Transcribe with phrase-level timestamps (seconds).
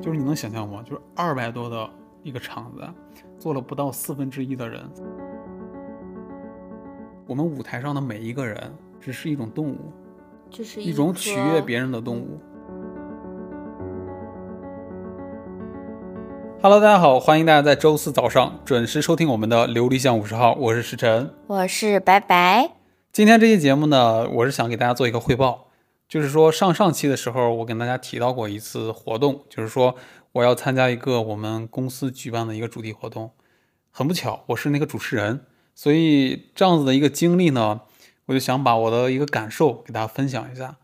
[0.00, 0.82] 就是你能想象吗？
[0.82, 1.88] 就是二百多的
[2.22, 2.82] 一个场子，
[3.38, 4.80] 坐了不到四分之一的人。
[7.26, 8.58] 我们舞台上的每一个人，
[8.98, 9.92] 只是一种动物，
[10.48, 12.40] 就是一种取悦别人的动物。
[16.62, 22.70] Hello，大家好，欢迎大家在周四早上准时收听我们的《琉璃巷五十号》，我是石晨，我是白白。
[23.12, 25.69] 今天这期节目呢，我是想给大家做一个汇报。
[26.10, 29.94] 就是说，上上期的时候，我跟大家提到过一次活动，就是说
[30.32, 33.30] 我要参加一个我们公司举办的一个主题活动。
[33.92, 37.82] 很不巧，我是那个主持人，所以这样子的一个经历呢，
[38.26, 40.78] 我就想把我的一个感受给大家分享一下。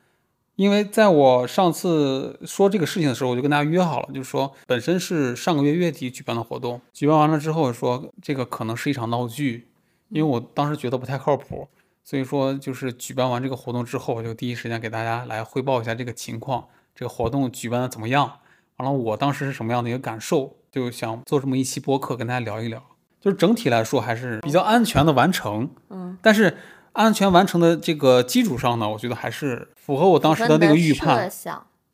[0.55, 9.67] 因为在我上次说这个事情的时候，我就跟大家约好了，就是说本身是上个月月底举办的活动，举办完了之后说这个可能是一场闹剧，
[10.09, 11.67] 因为我当时觉得不太靠谱。
[12.09, 18.39] 所以说，就是举办完这个活动之后，我就第一时间给大家来汇报一下这个情况，这个活动举办的怎么样？
[18.77, 20.57] 完了，我当时是什么样的一个感受？
[20.71, 22.81] 就想做这么一期播客跟大家聊一聊。
[23.21, 26.57] 就是整体来说还是比较安全的完成，嗯，但是
[26.93, 31.29] 安全完成的这个基础上呢，我觉得还是符合我当时的那个预判，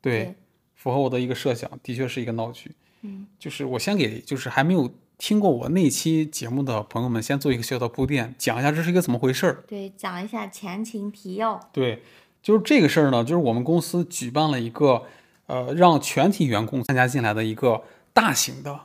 [0.03, 0.34] 对，
[0.75, 2.72] 符合我的一个设想，的确是一个闹剧。
[3.00, 4.92] 嗯，就是我先给，就是还没有。
[5.23, 9.62] 听过我那期节目的朋友们，先做一个小小的铺垫，讲一下这是一个怎么回事儿。
[9.69, 11.61] 对，讲一下前情提要。
[11.73, 12.03] 对，
[12.42, 15.05] 就是这个事儿呢，就是我们公司举办了一个，
[15.47, 18.81] 呃，让全体员工参加进来的一个大型的、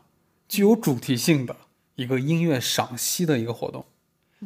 [0.48, 1.56] 具有主题性的
[1.96, 3.84] 一个音乐赏析的一个活动。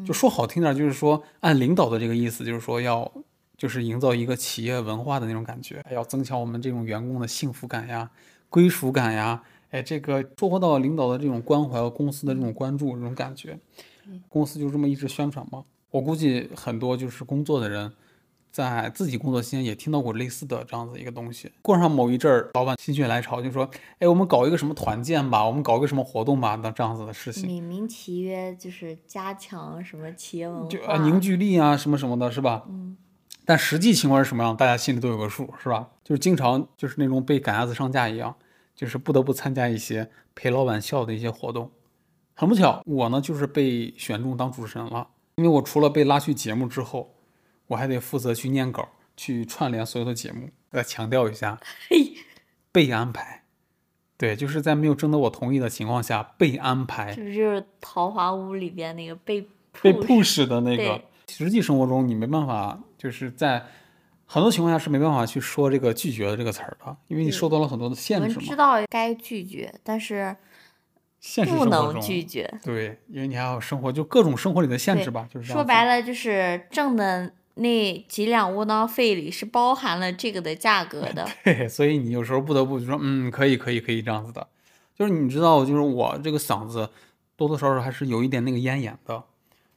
[0.06, 3.12] 就说好听点，就是说按领导的这个意思，就是说要，
[3.58, 8.10] 就是营造一个企业文化的那种感觉，要增强我们这种员工的幸福感呀、
[8.48, 9.44] 归属感呀。
[9.72, 13.58] 哎，这个收获到领导的这种关怀和公司的这种关注，这种感觉，
[14.30, 15.64] 公司就这么一直宣传嘛。
[15.90, 17.92] 我估计很多就是工作的人，
[18.52, 21.52] 在自己工作期间也听到过类似的这样子一个东西。
[21.62, 23.70] 过上某一阵儿，老板心血来潮就说
[24.00, 32.66] ：“哎，我们搞一个什么团建吧，我们搞一个什么活动吧，那这样子的事情。”美名其曰就是加强什么企业文化，就啊凝聚力啊什么什么的，是吧？
[32.70, 32.98] 嗯。
[33.46, 35.88] 但实际情况是什么样，大家心里都有个数，是吧？
[36.04, 38.36] 就是经常就是那种被赶鸭子上架一样。
[38.76, 41.72] 就是不得不参加一些陪老板笑的一些活动，
[42.34, 45.10] 很不巧，我呢就是被选中当主持人了。
[45.36, 47.16] 因为我除了被拉去节目之后，
[47.68, 50.50] 我还得负责去念稿，去串联所有的节目。
[50.72, 51.60] 再强调一下，
[52.72, 53.44] 被安排，
[54.18, 57.14] 对，就是在没有征得我同意的情况下被安排。
[57.14, 59.48] 是不是就是《桃花坞》里边那个被
[59.82, 61.02] 被 push 的那个？
[61.28, 63.66] 实际生活中你没办法，就是在。
[64.34, 68.34] 很多情况下是没办法去说这个拒绝的这个词儿的，因为你受到了很多的限制嘛。
[68.34, 70.34] 我们知道该拒绝，但是
[71.58, 72.50] 不能拒绝。
[72.64, 81.28] 对，因为你还有生活，就各种生活里的限制吧，就是说白了，就是挣的那几两窝囊费里是包含了这个的价格 的。
[81.44, 84.48] 对，所以你有时候不得不就说，嗯，可以，可以，可以这样子的。
[84.98, 86.90] 就是你知道，就是我这个嗓子
[87.36, 89.22] 多多少少还是有一点那个咽炎的，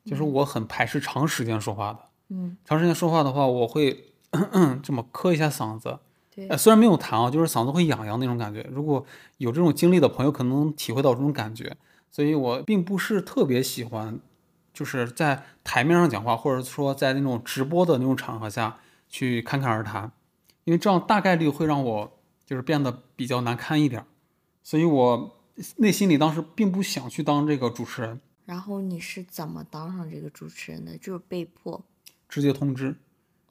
[0.07, 1.99] 就是我很排斥长时间说话的。
[2.29, 4.14] 嗯，长时间说话的话，我会。
[4.83, 5.99] 这么磕一下嗓子，
[6.35, 8.63] 对，虽然没有痰啊，就是嗓子会痒痒那种感觉。
[8.71, 9.05] 如果
[9.39, 11.77] 有这种经历的朋友，可能体会到这种感觉。
[12.11, 14.21] 所以我并不是特别喜欢，
[14.73, 18.79] 就是在台面上讲话，或者说在那种直播的那种场合下
[19.09, 20.13] 去侃侃而谈，
[20.63, 24.05] 因为这样大概率会让我就是变得比较难堪一点。
[24.63, 25.41] 所以我
[25.77, 28.21] 内心里当时并不想去当这个主持人。
[28.45, 30.97] 然后你是怎么当上这个主持人的？
[30.99, 31.83] 就是被迫，
[32.29, 32.95] 直接通知。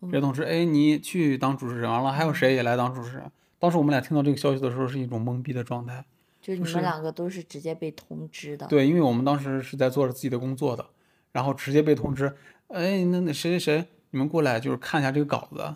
[0.10, 3.32] 别同事，哎，你去当主持人完了，还有谁也来当主持人？
[3.60, 6.04] 当时我们俩听到这个消息的时候，是一种懵逼的状态。
[6.42, 8.68] 就你们两个都是直接被通知的。
[8.68, 10.86] 对，因为我们当时是在做着自己的工作的，
[11.32, 12.36] 然后直接被通知，
[12.68, 15.76] 哎，那那谁谁谁，你们过来就是看一下这个稿子。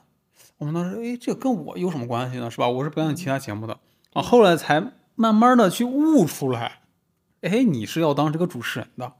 [0.57, 2.51] 我们当时，哎，这跟我有什么关系呢？
[2.51, 2.67] 是吧？
[2.67, 3.79] 我是表演其他节目的
[4.11, 4.21] 啊。
[4.21, 6.79] 后来才慢慢的去悟出来，
[7.41, 9.13] 哎，你是要当这个主持人的。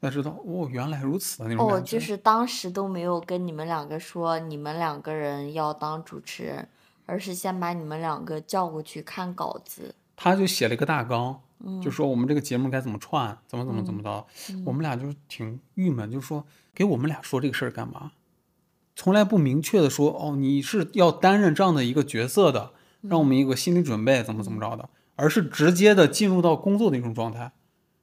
[0.00, 6.68] 才知道哦，原来如此的那种哦，就是当时都没有跟你们两个说你们两个人要当主持人，
[7.06, 9.94] 而是先把你们两个叫过去看稿子。
[10.16, 11.40] 他就写了一个大纲，
[11.82, 14.26] 就说我们这个节目该怎么串，怎么怎么怎么着。
[14.64, 18.12] 我们俩就挺郁闷，就说给我们俩说这个事儿干嘛？
[18.96, 27.52] 从来不明确的说哦，你是要担任这样的一个角色的，让我们有个心理准备，怎么怎么着的，而是直接的进入到工作的一种状态。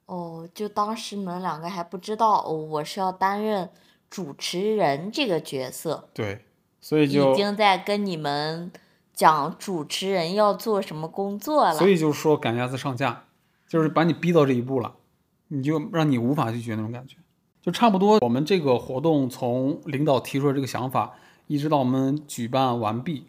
[0.08, 3.68] 哦，就当时你们两个还不知道，哦，我是要担任
[4.08, 6.08] 主持人这个角色。
[6.14, 6.46] 对，
[6.80, 8.72] 所以就已经在跟你们
[9.12, 11.74] 讲主持人要做什么工作了。
[11.74, 13.24] 所以就是说赶鸭子上架，
[13.68, 14.94] 就是把你逼到这一步了，
[15.48, 17.18] 你就让你无法拒绝那种感觉。
[17.60, 21.16] 就差不多，我们这个活动从领导提出的这个想法，
[21.48, 23.26] 一直到我们举办完毕，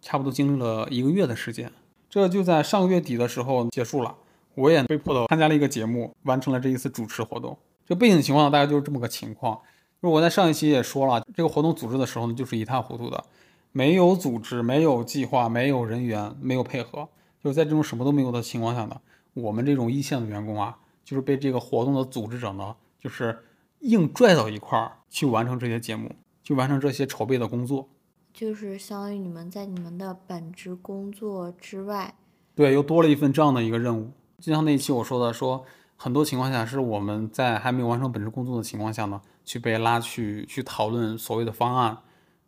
[0.00, 1.70] 差不多经历了一个月的时间。
[2.08, 4.14] 这就在上个月底的时候结束了，
[4.54, 7.56] 我也被迫的参加了一个节目，完成了这一次主持活动。
[7.86, 9.60] 这背景情况大概就是这么个情况。
[10.00, 13.24] 就是我在上一期也说了，这个活动组织的时候呢，就是一塌糊涂的，
[13.70, 17.08] 没有组织，没有计划，没有人员，没有配合，
[17.42, 19.00] 就是在这种什么都没有的情况下呢，
[19.34, 23.38] 我们这种一线的员工啊，就是被这个活动的组织者呢，就是
[23.80, 26.10] 硬拽到一块儿去完成这些节目，
[26.42, 27.88] 去完成这些筹备的工作。
[28.34, 32.14] 就是相当于你们在你们的本职工作之外，
[32.54, 34.10] 对，又多了一份这样的一个任务。
[34.42, 35.64] 就像那一期我说的，说
[35.96, 41.96] 很多情况下是我们在还没有完成本职工作的情况下呢，去被拉去去讨论所谓的方案，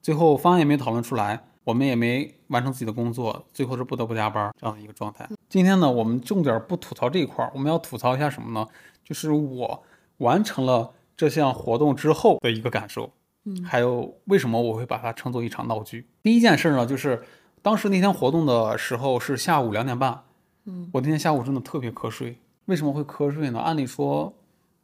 [0.03, 5.29] 最后方案也没讨论出来，我们也没完成自己的工作，最后是不得不加班这样的一个状态。
[5.49, 8.67] 今天呢，我们重点不吐槽这一块儿，我们要吐槽一下什么呢？
[9.05, 9.85] 就是我
[10.17, 13.13] 完成了这项活动之后的一个感受。
[13.45, 16.09] 嗯还有为什么我会把它称作一场闹剧？
[16.23, 17.23] 第一件事呢，就是
[17.63, 20.23] 当时那天活动的时候是下午两点半，
[20.65, 22.39] 嗯，我那天下午真的特别瞌睡。
[22.67, 23.59] 为什么会瞌睡呢？
[23.61, 24.33] 按理说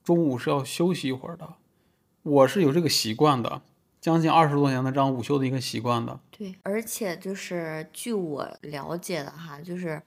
[0.05, 1.55] 中午是要休息一会儿的，
[2.23, 3.63] 我是有这个习惯的，
[4.01, 6.21] 将近二十多年的这样午休的一个习惯的。
[6.31, 10.03] 对，而且就是据我了解的哈，就是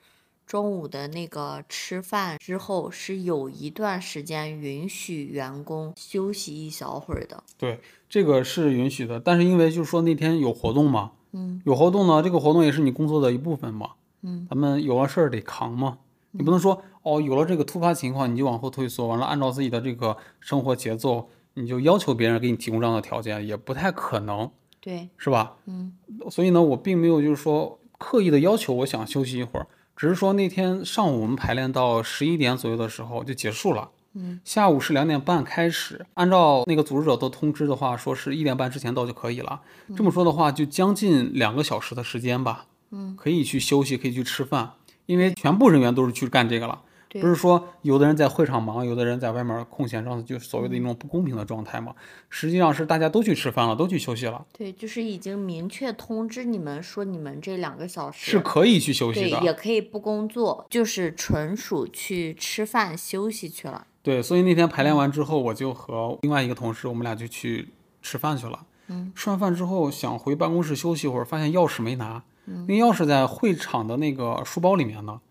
[0.46, 7.44] 中午的那个吃饭之后是有一段时间允许员工休息一小会儿的。
[7.58, 13.92] 对，这个是允许的，但是因为就是说那天有活动嘛，嗯有活动呢，这个活动也是你工作的一部分嘛，
[14.24, 16.00] 嗯，咱们有了事儿得扛嘛，
[16.32, 24.50] 你不能说哦，有了这个突发情况你就往后退缩，完了按照自己的这个生活节奏，你就要求别人给你提供这样的条件，也不太可能，
[24.80, 25.58] 对，是吧？
[25.66, 25.94] 嗯
[26.32, 33.90] 所以呢，我并没有就是说刻意的要求我想休息一会儿，只是说那天上午我们排练到十一点左右的时候就结束了。
[34.16, 39.62] 嗯，下午是两点半开始，按照那个组织者的通知的话，说是一点半之前到就可以了。
[39.96, 44.74] 这么说的话，就将近两个小时的时间吧，嗯，可以去休息，可以去吃饭，
[45.08, 46.82] 因为全部人员都是去干这个了。
[47.22, 51.94] 不是说有的人在会场忙，有的人在外面空闲，这样就是所谓的一种不公平的状态嘛。
[52.28, 59.42] 实际上是大家都去吃饭了，都去休息了，对，就是已经明确通知你们说你们这两个小时是可以去休息对，的。
[59.42, 63.86] 也可以不工作，就是纯属去吃饭休息去了。
[64.02, 67.70] 对，所以那天排练完之后，我就和另外一个同事，我们俩就去
[68.02, 68.66] 吃饭去了。
[68.88, 75.22] 嗯，吃完饭之后想回办公室休息一会儿，发现钥匙没拿，那钥匙在会场的那个书包里面呢。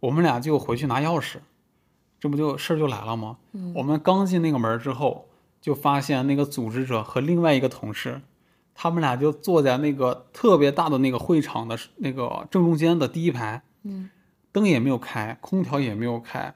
[0.00, 1.40] 我们俩就回去拿钥匙，
[2.18, 3.36] 这不就事儿就来了吗？
[3.52, 5.28] 嗯我们刚进那个门之后，
[5.60, 8.22] 就发现那个组织者和另外一个同事，
[8.74, 14.08] 他们俩就坐在那个特别大的那个会场的那个正中间的第一排，嗯，
[14.52, 16.54] 灯也没有开，空调也没有开，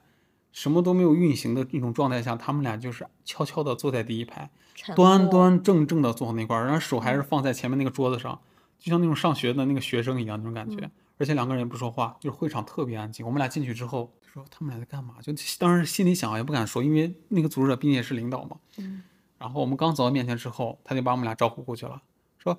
[0.51, 4.49] 什么都没有运行的一种状态下，他们俩就是悄悄地坐在第一排，
[4.95, 8.39] 端端正正的坐那块儿，然后手还是放在前面那个桌子上，
[8.79, 10.89] 就像那种上学的那个学生一样那种感觉。
[11.17, 13.25] 而且两个人也不说话，就是会场特别安静。
[13.25, 15.15] 我们俩进去之后就说他们俩在干嘛？
[15.21, 18.57] 就当时心里想也不敢说，因为那个组织者毕竟也是领导嘛。
[18.77, 19.01] 嗯。
[19.37, 22.01] 然后我们刚走到面前之后，他就把我们俩招呼过去了，
[22.37, 22.57] 说：“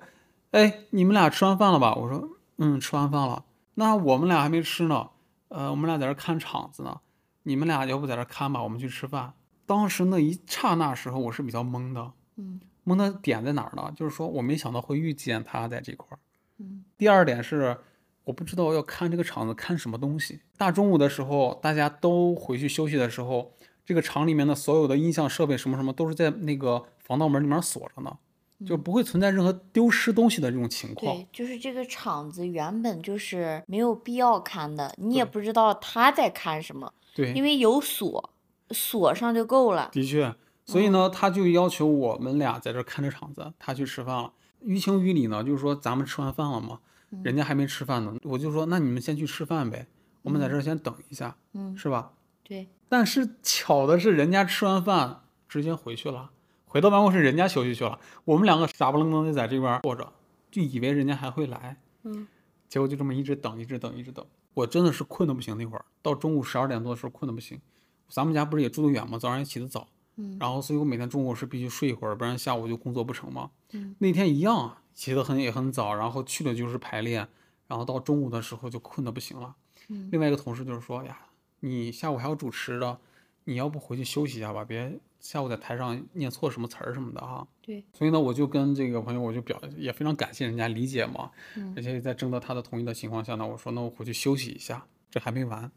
[0.51, 5.09] 哎，你们俩吃完饭了吧？”我说：“嗯，吃完饭了。”那我们俩还没吃呢，
[5.49, 6.99] 呃，我们俩在这看场子呢。
[7.43, 9.33] 你们俩要不在这看吧，我们去吃饭。
[9.65, 12.11] 当时那一刹那时候，我是比较懵的。
[12.37, 13.91] 嗯懵的点在哪儿呢？
[13.95, 16.19] 就是说我没想到会遇见他在这块儿。
[16.59, 17.77] 嗯第二点是，
[18.23, 20.39] 我不知道要看这个场子看什么东西。
[20.57, 23.53] 大中午的时候，大家都回去休息的时候，
[23.85, 28.17] 这个厂里面的所有的音像设备什么什么都是在那个防盗门里面锁着呢，
[28.65, 31.15] 就不会存在任何丢失东西的这种情况。
[31.15, 38.33] 对，就是这个厂子原本就是没有必要看的，你也不知道他在看什么，对，因为有锁，
[38.71, 39.89] 锁上就够了。
[39.93, 40.33] 的确，
[40.67, 44.33] 所以呢，他就要求我们俩在这儿看着场子，他去吃饭了。
[44.61, 46.79] 于情于理呢，就是说咱们吃完饭了嘛，
[47.23, 49.87] 人家还没吃饭呢，我就说那你们先去吃饭呗，
[50.23, 52.11] 我们在这儿先等一下，嗯，是吧？
[52.43, 56.31] 对，但是巧的是，人家吃完饭直接回去了，
[56.65, 60.11] 回到办公室人家休息去了，我们两个傻不愣登的在这边坐着，
[60.51, 62.27] 就以为人家还会来，嗯，
[62.67, 67.61] 结果就这么一直等，一直等，一直等，我真的是困的不行，那会儿到中午十二点多的时候困的不行，
[68.09, 69.17] 咱们家不是也住得远吗？
[69.17, 73.51] 早上也起得早，嗯然后所以我每天中午是必须睡一会儿，不然下午就工作不成嘛。
[73.73, 77.27] 嗯那天一样啊，起得很也很早，然后去了就是排练，
[77.67, 79.55] 然后到中午的时候就困得不行了。
[79.89, 81.17] 嗯另外一个同事就是说呀，
[81.61, 82.99] 你下午还要主持的，
[83.45, 87.47] 你要不回去休息一下吧，别下午在台上念错什么词儿什么的哈。
[87.61, 95.71] 对，所以呢，我就跟这个朋友，我就表也非常感谢人家理解嘛，嗯而且在征得他的同意的情况下呢，我说那我回去休息一下，这还没完。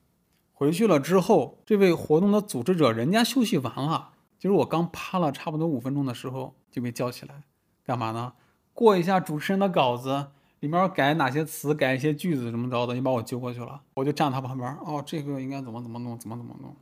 [0.53, 7.43] 回去了之后，这位活动的组织者人家休息完了，就是我刚趴了差不多五分钟的时候就被叫起来，
[7.85, 8.33] 干嘛呢？
[8.73, 10.29] 过一下主持人的稿子，
[10.61, 16.75] 里面改哪些词，改一些句子怎么着的，你把我揪过去了，我就站他旁边，哦，这个应该怎么怎么弄，怎么怎么弄。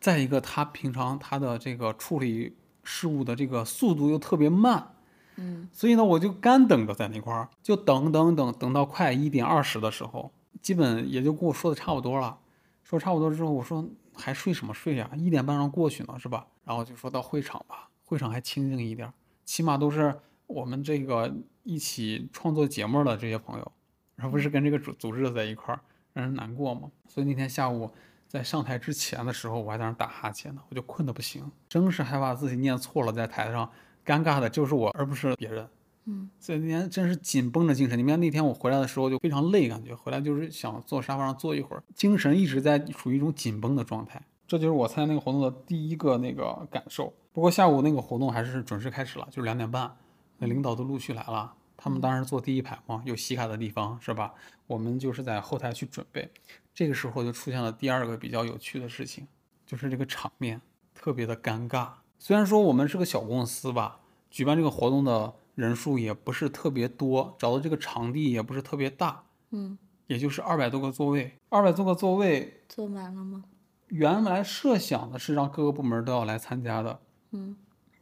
[0.00, 4.94] 再一个，他平常他的这个处理事务的这个速度又特别慢，
[5.36, 10.32] 嗯，所以呢，我就干等着在那块儿，就等等等等到快一点二十的时候，
[10.62, 12.38] 基本也就跟我说的差不多了。
[12.82, 13.84] 说差不多之后，我说
[14.16, 15.10] 还睡什么睡呀？
[15.16, 16.46] 一点半让过去呢，是吧？
[16.64, 19.12] 然后就说到会场吧，会场还清静一点，
[19.44, 23.72] 起码都是我们这个一起创作节目的这些朋友，
[24.16, 25.80] 而不是跟这个组组织在一块儿，
[26.12, 26.90] 让人难过嘛。
[27.06, 27.90] 所以那天下午
[28.28, 33.70] 在上台之前的时候，我还在那打哈欠呢，我就困得不行，真是害怕自己念错了，在台上
[34.04, 35.68] 尴尬的就是我，而不是别人。
[36.06, 37.98] 嗯，所以那天真是紧绷着精神。
[37.98, 44.22] 你们看那天我回来的时候就非常累，感觉回来就是想坐沙发上坐一会儿，精神一直在处于一种紧绷的状态。
[44.46, 47.10] 这就是我参加那个活动的第一个那个感受。
[47.32, 49.96] 不过下午那个活动还是准时开始了，就是两点半，
[50.36, 51.54] 那领导都陆续来了。
[51.76, 54.34] 他们当然坐第一排嘛，有洗卡的地方是吧？
[54.66, 56.30] 我们就是在后台去准备。
[56.74, 59.26] 这个时候就出现了第二个比较有趣的事情，
[59.64, 60.60] 就是这个场面
[60.94, 61.88] 特别的尴尬。
[62.18, 65.32] 虽然说我们是个小公司吧，举办这个活动的。
[65.54, 73.44] 人数也不是特别多，找的这个场地也不是特别大，嗯，也就是二百多个座位，二百多个座位坐满了吗？
[73.88, 76.98] 原来设想的是让各个部门都要来参加的，
[77.30, 77.54] 嗯，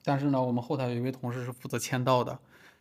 [0.02, 2.38] 但是呢，我们后台有一位同事是负责签到的，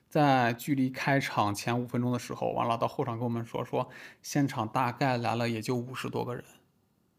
[0.08, 3.90] 在距离开场前五分钟的时候，完了到后场跟我们说，说
[4.22, 6.44] 现场大概来了也就五十多个人，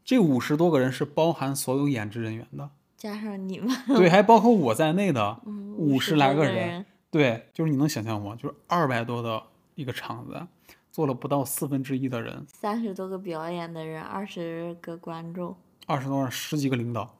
[0.03, 6.85] 这五十多个人是包含所有演职人员的，加上你们，对，还包括我在内的嗯，五十来个人。
[7.13, 8.35] 对，就是你能想象吗？
[8.35, 9.43] 就是二百多的
[9.75, 10.47] 一个场子，
[10.91, 15.55] 坐了不到四分之一的人，三十多个表演的人，二十个观众，
[15.85, 17.15] 二十多人，十几个领导，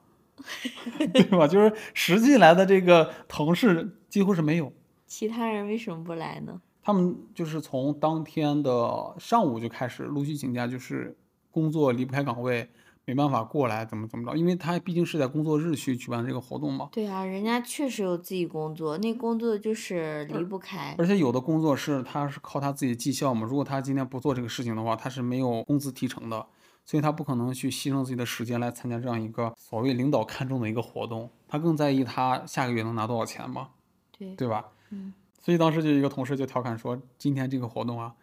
[1.14, 1.48] 对吧？
[1.48, 4.74] 就是实际来的这个同事几乎是没有。
[5.06, 6.60] 其他人为什么不来呢？
[6.82, 11.16] 他们就是从当天的上午就开始陆续请假，就是
[11.52, 12.68] 工作离不开岗位。
[13.06, 14.38] 没办法过来，怎么怎么着？
[14.38, 16.90] 因为他毕竟是在工作日去举办这个活动嘛。
[16.92, 20.96] 对啊，人家确实有自己工作，那工作就是离不开。
[20.98, 26.46] 而且有的工作是他是靠他自己绩效嘛，如果他今天不做这个事情的话，他是没有工资提成的，
[26.86, 33.70] 所以他不可能去牺牲自己的时间来参加这样一个所谓领导看中的一个活动，他更在意他下个月能拿多少钱嘛，
[34.18, 34.66] 对对吧？
[34.92, 35.14] 嗯。
[35.42, 38.14] 所以当时就一个同事就调侃说，今天这个活动啊，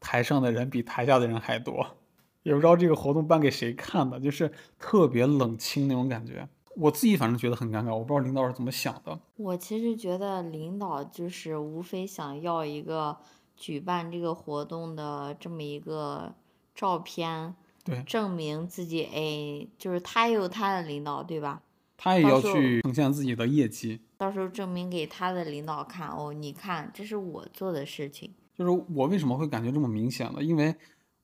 [0.00, 1.86] 台上的人比台下的人还多。
[2.42, 6.48] 也不知道这个活动办给谁看的，就是特别冷清那种感觉。
[6.76, 9.18] 我自己反正觉得很尴尬，我不知道领导是怎么想的。
[9.36, 13.18] 我其实觉得领导就是无非想要一个
[13.56, 16.32] 举办这个活动的这么一个
[16.74, 17.54] 照片，
[17.84, 21.60] 对，证明自己哎，就是他也有他的领导，对吧？
[21.96, 28.32] 他也要去呈现自己的业绩，到时候证明给他的领导看哦，你看这是我做的事情。
[28.56, 30.42] 就是我为什么会感觉这么明显呢？
[30.42, 30.74] 因为。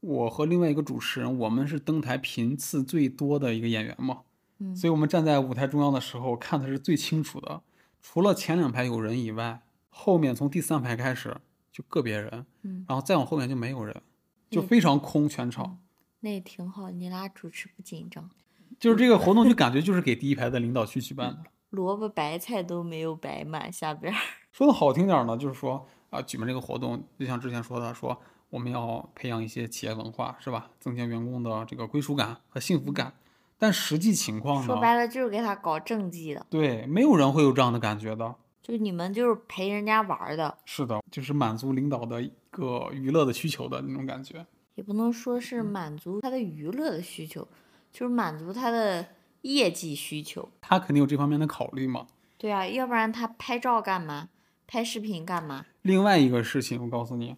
[0.07, 4.21] 我和另外一个主持人，我们是登台频次最多的一个演员嘛，
[4.59, 7.61] 嗯，所以我们站在舞台中央的时候看的是最清楚的。
[8.01, 11.37] 除了前两排有人以外，后面从第三排开始
[11.73, 14.01] 就个别人，嗯，然后再往后面就没有人，
[14.49, 15.77] 就非常空全场。
[16.21, 18.31] 那也挺好，你俩主持不紧张。
[18.79, 24.15] 就是这个活动就感觉就是给第一排的领导去举办的，萝卜白菜都没有摆满下边。
[24.53, 28.17] 说的好听点呢，就是说啊，举办这个活动，就像之前说的说。
[28.51, 30.71] 我们要培养一些企业文化，是吧？
[30.79, 33.13] 增强员工的这个归属感和幸福感。
[33.59, 34.67] 但实际情况呢？
[34.67, 36.47] 说白了就是给他搞政绩的。
[36.51, 38.35] 对，没有人会有这样的感觉的。
[38.63, 40.59] 就你们就是陪人家玩的。
[40.65, 44.45] 是的，就是满足领导的一个娱乐的需求的那种感觉。
[44.75, 47.49] 也不能说是满足他的娱乐的需求，
[47.91, 49.07] 就是满足他的
[49.41, 50.49] 业绩需求。
[50.61, 52.07] 他肯定有这方面的考虑嘛？
[52.37, 54.29] 对啊，要不然他拍照干嘛？
[54.67, 55.65] 拍视频干嘛？
[55.81, 57.37] 另外一个事情，我告诉你。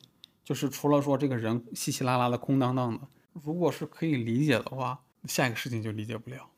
[0.48, 6.48] 就是除了说这个人稀稀拉拉的空荡荡的，如果是可以理解的话，下一个事情就理解不了。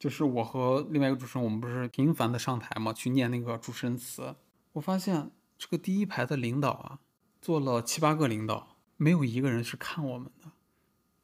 [0.00, 4.34] 就是我和另外一个主持人，我们不是频繁的上台嘛，去念那个主持人词。
[4.72, 6.98] 我发现这个第一排的领导啊，
[7.40, 10.50] 坐了七八个领导，没有一个人是看我们的，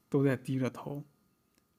[0.07, 1.03] 都在低着头，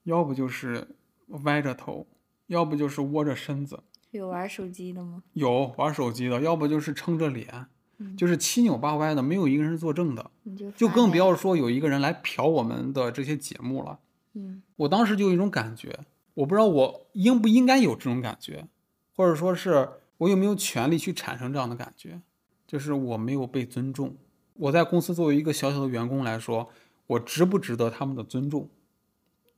[0.03, 0.95] 要不就是
[1.43, 2.05] 歪着头，
[2.45, 3.81] 要不就是窝着身子。
[4.11, 5.23] 有玩手机的吗？
[5.33, 7.65] 有玩手机的，要不就是撑着脸。
[8.15, 10.31] 就是七扭八歪的，没有一个人是作证的，
[10.75, 13.99] 就更不要说有一个人来嫖我们的这些节目了。
[14.33, 15.99] 嗯，我当时就有一种感觉，
[16.35, 18.67] 我不知道我应不应该有这种感觉，
[19.15, 19.89] 或者说是
[20.19, 22.21] 我有没有权利去产生这样的感觉，
[22.67, 24.15] 就是我没有被尊重。
[24.53, 26.69] 我在公司作为一个小小的员工来说，
[27.07, 28.69] 我值不值得他们的尊重？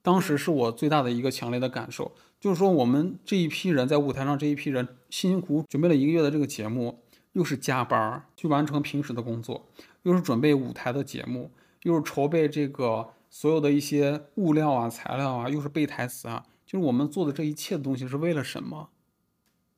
[0.02, 7.04] 当时是我最大的一个强烈的感受，就是说我们这一批人在舞台上，这一批人辛辛苦苦准备了一个月的这个节目。
[7.34, 9.68] 又是加班去完成平时的工作，
[10.04, 11.52] 又是准备舞台的节目，
[11.84, 18.90] 又是筹备这个所有的一些物料啊、材料啊，又是背台词啊，就是我们做的这一切的东西是为了什么？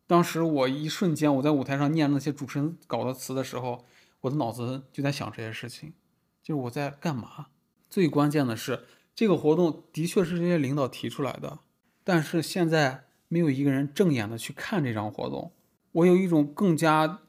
[0.06, 3.86] 当时我一瞬间我在舞台上念那些主持人搞的词的时候，
[4.22, 5.94] 我的脑子就在想这些事情，
[6.42, 7.48] 就是我在干嘛？
[7.90, 11.60] 最关键的是，这个活动的确是这些领导提出来的，
[12.04, 15.52] 但是现在没有一个人正眼的去看这场活动。
[15.94, 17.22] 我有一种更加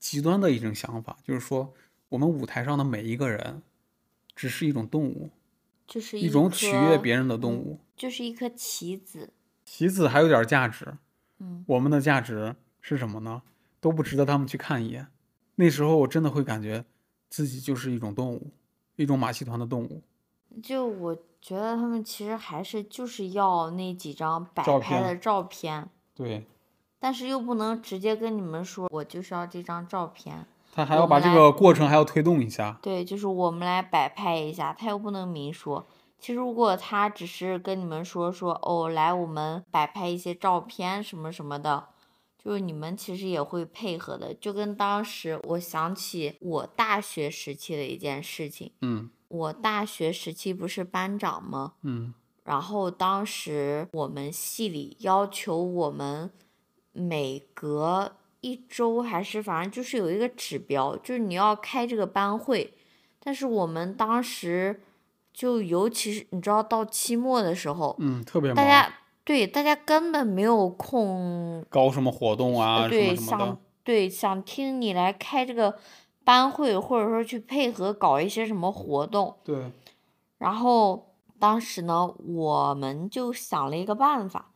[0.00, 1.72] 极端的一种想法，就是说，
[2.08, 3.62] 我们舞台上的每一个人，
[4.34, 5.30] 只是一种动物，
[5.86, 7.78] 就是一种取悦别人的动物。
[7.94, 9.32] 就是一颗棋子。
[9.64, 10.96] 棋子还有点价值，
[11.38, 13.42] 嗯，我们的价值是什么呢？
[13.78, 15.06] 都不值得他们去看一眼。
[15.56, 16.84] 那时候我真的会感觉
[17.28, 18.50] 自己就是一种动物，
[18.96, 20.02] 一种马戏团的动物。
[20.62, 26.46] 就我觉得他们其实还是就是要那几张摆照片拍的照片，对
[27.00, 30.46] 但是又不能直接跟你们说，我就是要这张照片。
[30.72, 32.78] 他还要把这个过程还要推动一下。
[32.80, 35.84] 对，就是我们来摆拍一下，他又不能明说。
[36.20, 41.88] 其实如果他只是跟你们说说哦，来我们摆拍一些照片什么什么的，
[42.38, 44.32] 就是你们其实也会配合的。
[44.34, 51.72] 就跟当时我想起我大学时期的一件事情，嗯我大学时期不是班长吗？
[51.82, 52.12] 嗯
[52.44, 56.30] 然后当时我们系里要求我们
[56.92, 62.74] 每隔一周还是反正就是有一个指标，就是你要开这个班会。
[63.18, 64.82] 但是我们当时
[65.32, 68.56] 就尤其是你知道到期末的时候，嗯，特别忙。
[68.56, 68.94] 大家
[69.24, 73.58] 对大家根本没有空，搞什么活动啊，对想。
[73.82, 75.76] 对想听你来开这个
[76.22, 79.34] 班会，或者说去配合搞一些什么活动。
[79.42, 79.72] 对，
[80.36, 84.52] 然后当时呢，我们就想了一个办法，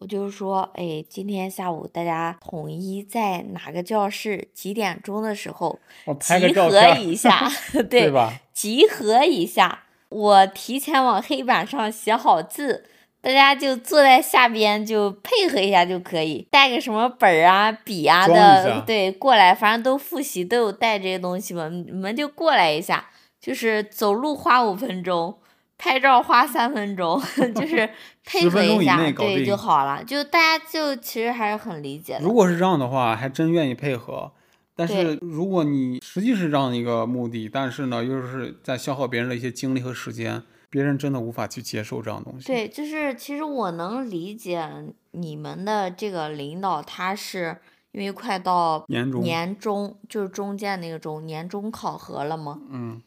[0.00, 5.76] 我就说，哎，今天下午大家统一在哪个教室几点钟的时候
[6.20, 8.32] 集合一下， 对对，吧？
[8.52, 9.84] 集合一下。
[10.10, 12.84] 我提前往黑板上写好字，
[13.20, 25.36] 大家就坐在下边就配合一下就可以，带个什么本儿啊、笔啊的，对，过来，反正都复习，都有带这些东西嘛，你们就过来一下，就是走路花五分钟，
[25.78, 27.18] 拍照花三分钟，
[27.54, 27.88] 就是
[28.26, 30.02] 配合一下，对就好了。
[30.04, 32.20] 就大家就其实还是很理解的。
[32.20, 34.32] 如果是这样的话，还真愿意配合。
[34.74, 42.46] 但是如果你实际是这样的一个目的，但是呢，又是在消耗别人的一些精力和时间，别人真的无法去接受这样的东西。
[42.46, 44.68] 对，就是其实我能理解
[45.10, 47.56] 你们的这个领导，他是
[47.90, 53.02] 因为快到年终，年终，就是中间那个中年终考核了嘛，嗯，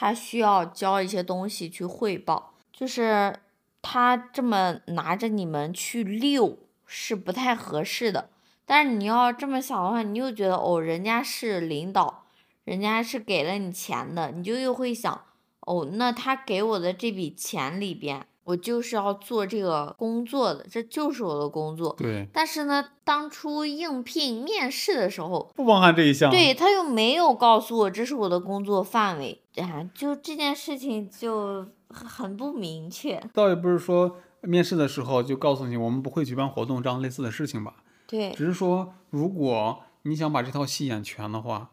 [0.00, 3.40] 他需要交一些东西去汇报，就是
[3.82, 6.56] 他这么拿着你们去溜
[6.86, 8.30] 是不太合适的。
[8.64, 12.26] 但是你要这么想的话，你又觉得哦，人家是领导，
[12.62, 15.20] 人家是给了你钱的，你就又会想，
[15.62, 21.94] 哦，那他给我的这笔钱里边，我就是要做这个工作的，这就是我的工作。
[21.98, 26.30] 对，但是呢，当初应聘面试的时候，不包含这一项。
[26.30, 33.22] 对他又没有告诉我这是我的工作范围，啊，就这件事情就很很不明确。
[33.34, 37.74] 倒也不是说面试的时候就告诉你我们不会举办活动这样类似的事情吧，
[38.06, 41.72] 对，只是说如果你想把这套戏演全的话，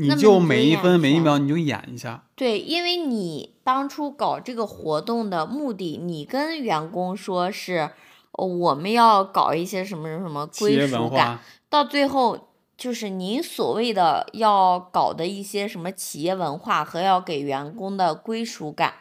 [0.00, 2.24] 你那就就每一分每一秒你就演一下。
[2.34, 7.90] 对，因为你当初搞这个活动的目的，你跟员工说是，
[8.32, 18.94] 哦，我们要搞一些什么什么归属感，到最后就是您所谓的要搞的一些什么企业文化和要给员工的归属感，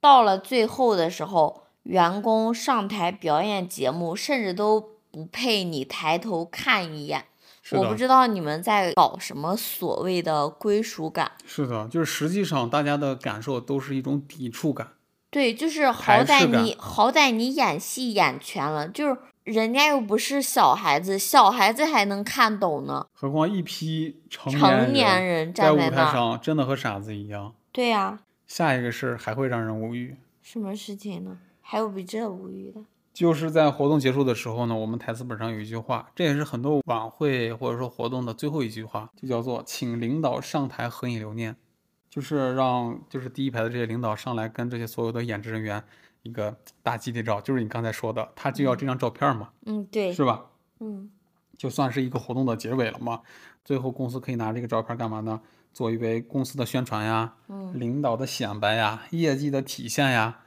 [0.00, 7.24] 到了最后的时候，员工上台表演节目，甚至都不配你抬头看一眼。
[7.70, 11.30] 是的，我不知道你们在搞什么所谓的归属感。
[11.46, 14.88] 是的，就是实际上大家的感受都是一种抵触感。
[15.30, 23.06] 对，就是好歹你好歹你演戏演全了，就是人家又不是小孩子，小孩子还能看懂呢。
[23.12, 27.54] 何况一批成成年人站在舞台上真的和傻子一样。
[27.70, 31.38] 对呀、下一个事儿还会让人无语，什么事情呢？
[31.60, 32.80] 还有比这无语的？
[33.12, 41.56] 就是在活动结束的时候呢，我们台词本上有一句话，这也是很多晚会或者说活动的最后一句话，就叫做“请领导上台合影留念”，
[42.08, 45.82] 就是让就是第一排的这些领导上来跟这些所有的演职人员
[46.22, 50.46] 一个大集体照，就是你刚才说的，他就要这张照片嘛，嗯，对，是吧？
[50.78, 51.10] 嗯，
[51.58, 53.20] 就算是一个活动的结尾了嘛。
[53.64, 55.40] 最后公司可以拿这个照片干嘛呢？
[55.72, 60.40] 作为公司的宣传呀，嗯领导的显摆呀，业绩的体现呀，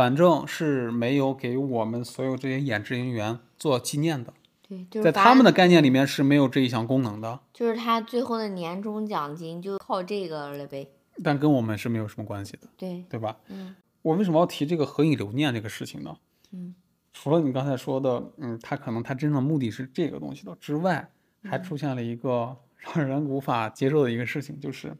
[0.00, 4.32] 反正是没有给我们所有这些演职人员做纪念的。
[4.66, 10.88] 对，就是在他们的概念里面是没有这一项功能的，就是他最后的年终奖金就靠这个了呗。
[11.22, 13.36] 但跟我们是没有什么关系的，对，对吧？
[13.48, 16.16] 嗯我为什么要提这个合影留念这个事情呢？
[16.52, 16.74] 嗯，
[17.12, 21.10] 除了你刚才说的，嗯，他可能他真正的目的是这个东西的之外，
[21.44, 24.96] 还嗯出现了一个 让人无法接受的一个事情，就是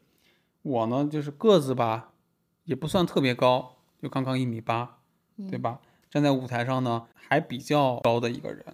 [0.61, 2.11] 我呢，就是个子吧，
[2.65, 4.97] 也不算特别高，就刚刚一米八，
[5.49, 5.79] 对嗯吧？
[6.09, 8.65] 站在舞台上呢，还比较高的一个人。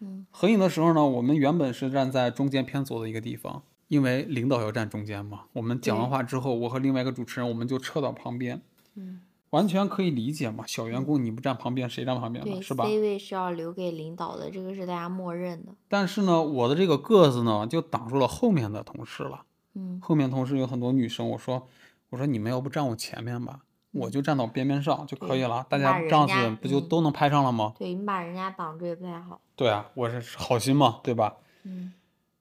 [0.00, 5.44] 嗯合影的时候呢，我们原本是站在中间偏左的一个地方，因为领导要站中间嘛。
[5.54, 8.60] 我们讲完话之后，我和另外一个主持人，我们就撤到旁边，
[8.96, 9.20] 嗯，
[9.50, 10.64] 完全可以理解嘛。
[10.66, 12.60] 小员工你不站旁边，谁站旁边呢？
[12.60, 15.72] 是吧？，C 位是要留给领导的，这个是大家默认的。
[15.88, 19.44] 但是呢，我的这个个子呢，就挡住了后面的同事了。
[19.74, 21.66] 嗯后面同事有很多女生，我说，
[22.10, 23.60] 我说你们要不站我前面吧，
[23.94, 27.72] 我就站到边边上就可以了，大家这样子不就嗯都能拍上了吗？
[27.78, 29.40] 对你把人家绑住也不太好。
[29.56, 31.36] 对啊，我是好心嘛，对吧？
[31.62, 31.92] 嗯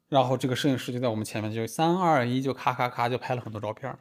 [0.09, 3.97] 然后这个摄影师就在我们前面，就三二一，就咔咔咔就拍了很多照片，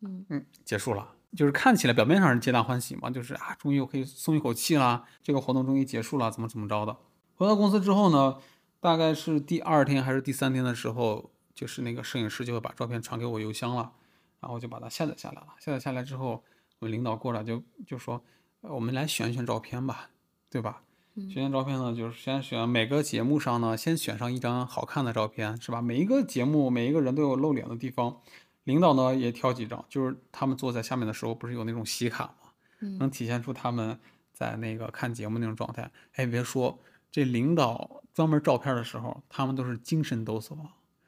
[0.00, 1.14] 嗯嗯，结束了。
[1.36, 6.96] 就是看起来表面上是皆大欢喜嘛，就是啊，终于我可以松一口气啦，这个活动终于结束了，怎么怎么着的。
[7.34, 8.36] 回到公司之后呢，
[8.80, 13.92] 大概是第二天还是第三天的时候，就是那个摄影师就会把照片传给我邮箱了，
[14.40, 15.48] 然后我就把它下载下来了。
[15.58, 16.44] 下载下来之后，
[16.80, 18.22] 我们领导过来就就说，
[18.62, 20.08] 呃我们来选一选照片吧，
[20.48, 20.82] 对吧？
[21.14, 25.82] 选选照片呢，就是先选每个节目上呢，先选上一张好看的照片，是吧？
[25.82, 28.22] 每一个节目每一个人都有露脸的地方，
[28.64, 32.50] 领导呢也挑几张，就是他们坐在下面的时候，不是有那种喜卡吗？
[32.80, 33.98] 嗯能体现出他们
[34.32, 35.90] 在那个看节目那种状态。
[36.14, 36.78] 哎，别说
[37.10, 40.56] 这领导专门照片的时候，他们都是精神抖擞，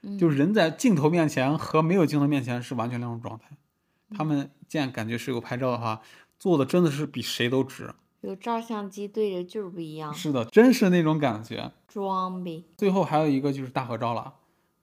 [0.02, 3.56] 嗯，就是人在镜头面前和没有镜头面前是完全两种状态。
[4.16, 6.00] 他们既然感觉是有拍照的话，
[6.38, 7.92] 做的真的是比谁都值。
[8.20, 11.72] 有照相机对着就是不一样，是的，真是那种感觉。
[11.88, 12.64] 装逼。
[12.76, 14.34] 最后还有一个就是大合照了，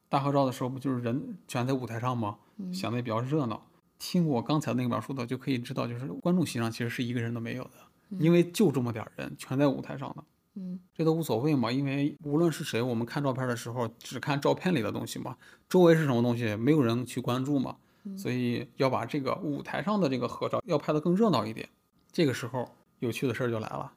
[0.10, 2.38] 大合照的时候不就是人全在舞台上吗？
[2.58, 3.66] 嗯显得也比较热闹。
[3.98, 7.72] 听我刚才那个描述的，就可以知道，就是观众席上其实是一个人都没有的，
[8.20, 10.24] 因为就这么点儿人全在舞台上呢。
[10.56, 15.38] 嗯这都无所谓嘛，因为无论是谁，我们看照片的时候只看照片里的东西嘛，
[15.70, 17.78] 周围是什么东西没有人去关注嘛，
[18.18, 21.70] 所以要把这个舞台上的这个合照要拍得更热闹一点。
[22.12, 23.94] 这个时候有趣的事儿就来了，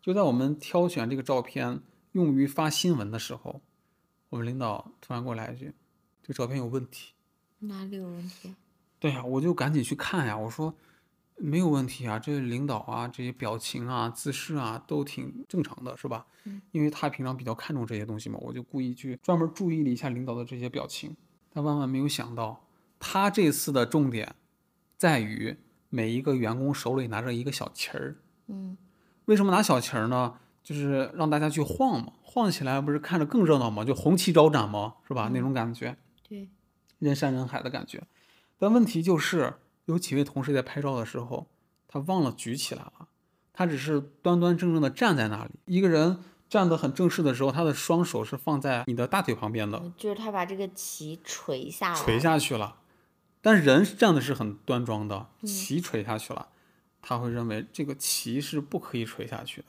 [0.00, 1.80] 就在我们挑选这个照片
[2.12, 3.60] 用于发新闻的时候，
[4.30, 5.72] 我们领导突然给我来一句
[6.22, 7.12] ：“这照片有问题。”
[7.60, 8.54] 哪里有问题？
[9.00, 10.36] 对呀、我就赶紧去看呀。
[10.36, 10.74] 我说
[11.36, 16.26] 没有问题啊，这领导啊，这些表情啊、姿势啊都挺正常的，是吧？
[16.44, 21.16] 嗯因为他平常比较看重这些东西嘛，我就故意去专门注意了一下领导的这些表情。
[21.50, 22.63] 但万万没有想到，
[23.06, 24.34] 他这次的重点
[24.96, 25.58] 在于
[25.90, 28.16] 每一个员工手里拿着一个小旗儿。
[28.46, 28.78] 嗯
[29.26, 30.38] 为什么拿小旗儿呢？
[30.62, 33.84] 就是让大家去晃嘛，晃起来不是看着更热闹吗？
[33.84, 35.30] 就红旗招展嘛，是吧？
[35.34, 35.98] 那种感觉。
[36.26, 36.48] 对，
[36.98, 38.02] 人山人海的感觉。
[38.58, 41.46] 但问题就是，有几位同事在拍照的时候，
[41.86, 43.08] 他忘了举起来了，
[43.52, 45.50] 他只是端端正正的站在那里。
[45.66, 52.76] 一个人站得很正式的时候，他的双手是放在你的大腿旁边的，就是他把这个旗垂下来，垂下去了。
[53.44, 56.48] 但人站的是很端庄的，嗯旗垂下去了，
[57.02, 59.66] 他会认为这个旗是不可以垂下去的，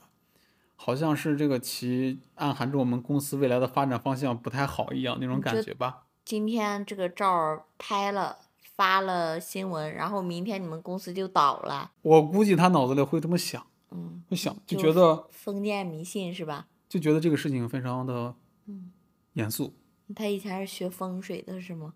[0.74, 6.04] 好像是这个旗暗含着我们公司未来的发展方向不太好一样那种感觉吧。
[6.24, 8.38] 今天这个照儿拍了
[8.74, 13.64] 发了新闻，然后明天你们公司就倒了，我估计他脑子里会这么想。
[13.90, 16.66] 嗯，会想，就就觉得封建迷信是吧？
[16.88, 18.34] 就觉得这个事情非常的
[18.66, 18.90] 嗯
[19.34, 19.74] 严肃，
[20.14, 21.94] 他以前是学风水的是吗？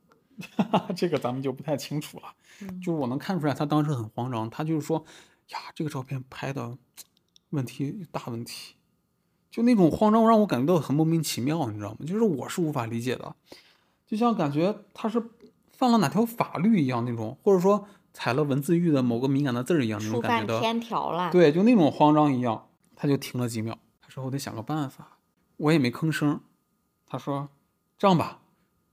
[0.97, 2.25] 这个咱们就不太清楚了。
[2.63, 5.05] 嗯就是我能看出来，他当时很慌张，他就是说，
[5.49, 6.77] 呀，这个照片拍的
[7.51, 8.75] 问题大问题，
[9.51, 11.99] 就那种慌张让我感觉到很莫名其妙，你知道吗？
[12.07, 13.35] 就是我是无法理解的，
[14.07, 15.23] 就像感觉他是
[15.73, 20.61] 犯了哪条法律一样那种，或者说踩了文字狱的某个敏感的字儿一样那种感觉的。
[20.61, 21.31] 天条了。
[21.31, 25.17] 对，就那种慌张一样，他就停了几秒，他说我得想个办法，
[25.57, 26.41] 我也没吭声。
[27.07, 27.49] 他说
[27.99, 28.43] 这样吧，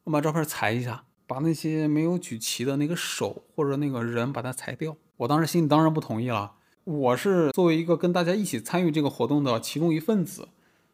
[0.05, 4.95] 我把照片裁一下，把那些没有举旗的那个手或者那个人把它裁掉。
[5.17, 6.53] 我当时心里当然不同意了，
[6.85, 10.47] 我是作为一个跟大家一起参与这个活动的其中一份子，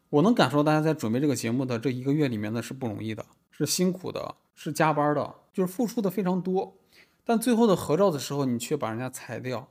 [0.09, 6.75] 我能感受到大家在准备这个节目的这一个月里面呢是不容易的，是辛苦的，是加班的，就是付出的非常多。
[7.23, 9.67] 但最后的合照的时候，你却把人家裁掉，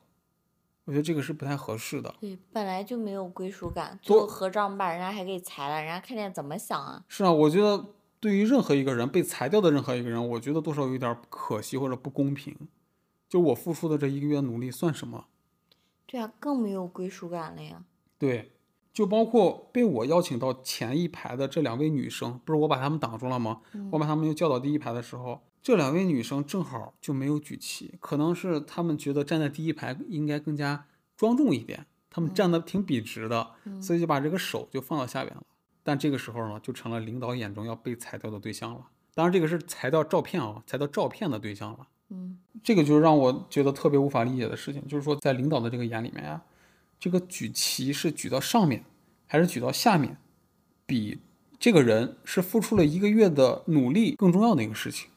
[0.84, 2.14] 我觉得这个是不太合适的。
[2.20, 7.04] 对，本来就没有归属感，多做合照把人家还给裁了，人家看见怎么想啊？
[7.08, 7.84] 是啊，我觉得
[8.22, 12.56] 对于任何一个人被裁掉的任何一个人，我觉得多少有点可惜或者不公平。
[13.28, 15.24] 就我付出的这一个月努力算什么？
[16.06, 17.82] 对啊，更没有归属感了呀。
[18.18, 18.52] 对，
[18.92, 23.62] 就包括被我邀请到前一排的这两位女生，不是我把她们挡住了吗？
[23.90, 35.42] 我把她们又叫到第一排的时候，这两位女生正好就没有举旗，可能是她们觉得站在第一排应该更加庄重一点，她们站得挺笔直的，所以就把这个手就放到下边了。
[35.82, 38.80] 但这个时候呢，就成了领导眼中要被裁掉的对象了。
[39.14, 41.86] 当然，这个是裁掉照片啊，裁掉照片的对象了。
[42.10, 46.42] 嗯，这个就是让我觉得特别无法理解的事情，就是说在领导的这个眼里面啊、
[46.98, 48.84] 这个举旗是举到上面
[49.26, 50.16] 还是举到下面，
[50.86, 51.20] 比
[51.58, 55.08] 这个人是付出了一个月的努力更重要的一个事情。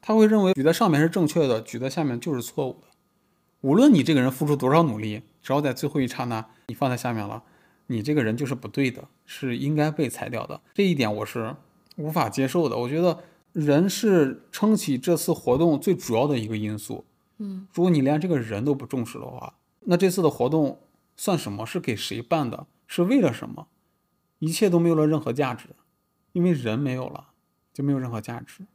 [0.00, 2.88] 他会认为举在上面是正确的，举在下面就是错误的。
[3.60, 7.44] 无论你这个人付出多少努力，只要在最后一刹那你放在下面了，
[7.86, 10.60] 你这个人就是不对的，是应该被裁掉的。
[10.74, 11.56] 这一点我是
[11.96, 12.76] 无法接受的。
[12.76, 13.18] 我觉得
[13.54, 17.06] 人是撑起这次活动最主要的一个因素。
[17.38, 19.54] 嗯，如果你连这个人都不重视的话，
[19.86, 20.78] 那这次的活动
[21.16, 21.64] 算什么？
[21.64, 22.66] 是给谁办的？
[22.86, 23.68] 是为了什么？
[24.38, 25.68] 一切都没有了任何价值，
[26.32, 27.28] 因为人没有了，
[27.72, 28.66] 就没有任何价值。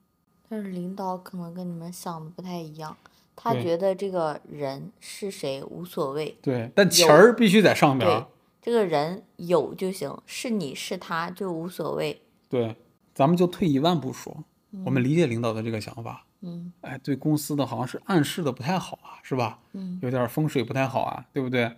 [0.49, 2.97] 但是领导可能跟你们想的不太一样，
[3.35, 8.27] 他觉得这个人是谁无所谓，对，但钱儿必须在上边对儿。，
[8.67, 12.21] 这个人有就行，是你是他就无所谓。
[12.49, 12.75] 对，
[13.13, 14.43] 咱们就退一万步说，
[14.83, 16.25] 我们理解领导的这个想法。
[16.41, 19.59] 嗯哎，对公司的好像是暗示的不太好啊，是吧？
[19.71, 21.77] 嗯有点风水不太好啊，对不对？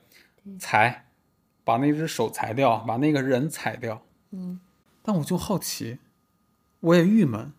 [0.57, 1.05] 裁，
[1.63, 4.01] 把那只手裁掉，把那个人裁掉。
[4.31, 4.59] 嗯，
[5.03, 5.99] 但我就好奇，
[6.79, 7.53] 我也郁闷，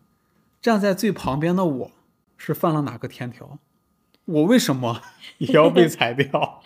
[0.60, 1.92] 站在最旁边的我
[2.36, 3.60] 是犯了哪个天条？
[4.24, 5.00] 我为什么
[5.38, 6.64] 也要被裁掉？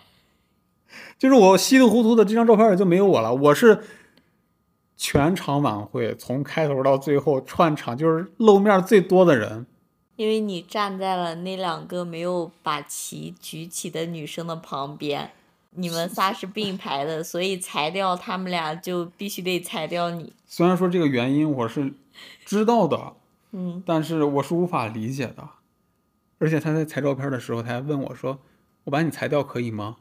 [1.24, 3.80] 就是我稀里糊涂的这张照片也就没有我了，我是
[4.94, 9.64] 全场晚会从开头到最后串场就是露面最多的人。
[10.16, 15.30] 因为你站在了那两个没有把旗举起的女生的旁边，
[15.70, 20.30] 你们仨是并排的，所以裁掉他们俩就必须得裁掉你。
[20.46, 21.94] 虽然说这个原因我是
[22.44, 23.14] 知道的，
[23.52, 25.48] 嗯，但是我是无法理解的。
[26.38, 28.40] 而且他在裁照片的时候，他还问我说
[28.84, 29.96] ：“我把你裁掉可以吗？”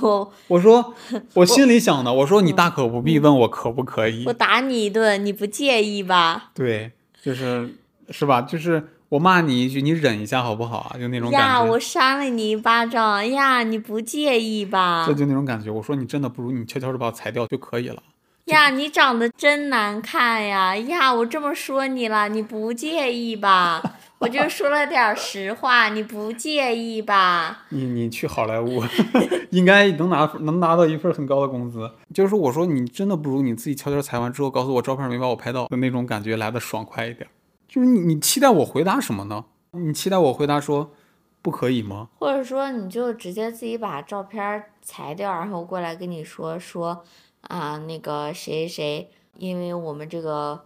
[0.00, 0.94] 我我说，
[1.34, 4.32] 我心里想的，我说你大可不必问我可不可以我。
[4.32, 6.50] 打你一顿，你不介意吧？
[6.54, 7.74] 对，就是
[8.10, 8.42] 是吧？
[8.42, 10.98] 就是我骂你一句，你忍一下好不好啊？
[10.98, 15.14] 就那种呀，感觉，我扇了你一巴掌呀，你不介意吧这？
[15.14, 15.70] 就那种感觉。
[15.70, 18.02] 我说你真的不如你悄悄的把我裁掉就可以了。
[18.50, 20.76] 呀，你长得真难看呀！
[20.76, 23.80] 呀，我这么说你了，你不介意吧？
[24.18, 27.62] 我就说了点儿实话，你不介意吧？
[27.70, 28.82] 你你去好莱坞，
[29.50, 31.88] 应该能拿能拿到一份很高的工资。
[32.12, 37.28] 就是，我说你真的不如你自己悄悄裁完之后告诉我照片没把我拍到的那种感觉来的爽快一点。
[37.68, 39.44] 就是你你期待我回答什么呢？
[39.70, 40.90] 你期待我回答说
[41.40, 42.08] 不可以吗？
[42.18, 47.04] 或者说，你就直接自己把照片儿裁掉，然后过来跟你说说
[47.42, 50.64] 啊，那个谁谁，因为我们这个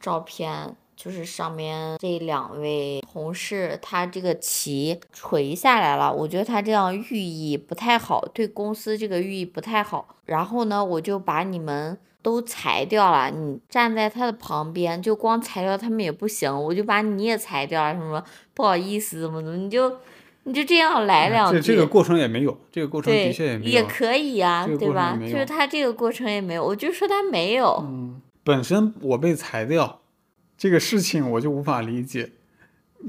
[0.00, 10.16] 照片就是上面这两位同事，他这个旗垂下来了，我觉得他这样寓意不太好，对公司这个寓意不太好。
[10.24, 11.98] 然后呢，我就把你们。
[12.22, 18.20] 都裁掉了，你站在他的旁边，就光裁掉他们也不行，我就把你也裁掉了，什么
[18.52, 19.96] 不好意思，怎么怎么，你就
[20.46, 23.70] 你就这样来两句，这这个过程也没有，这个过程的确也没有。
[23.72, 25.18] 也可以啊、对吧？
[25.20, 30.02] 就是他这个过程也没有，我就说他没有，嗯，本身我被裁掉
[30.56, 32.30] 这个事情我就无法理解，